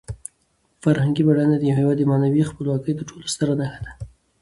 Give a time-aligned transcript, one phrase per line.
[0.81, 3.91] فرهنګي بډاینه د یو هېواد د معنوي خپلواکۍ تر ټولو ستره نښه ده.